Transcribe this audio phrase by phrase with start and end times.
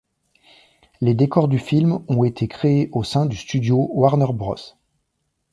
[0.99, 4.55] Les décors du film ont été créés au sein du studio Warner Bros.